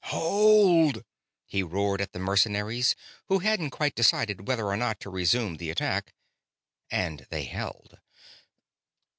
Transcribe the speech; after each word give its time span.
"HOLD!" 0.05 1.03
he 1.45 1.61
roared 1.61 2.01
at 2.01 2.11
the 2.11 2.17
mercenaries, 2.17 2.95
who 3.27 3.37
hadn't 3.37 3.69
quite 3.69 3.93
decided 3.93 4.47
whether 4.47 4.65
or 4.65 4.75
not 4.75 4.99
to 5.01 5.11
resume 5.11 5.57
the 5.57 5.69
attack, 5.69 6.15
and 6.89 7.27
they 7.29 7.43
held. 7.43 7.99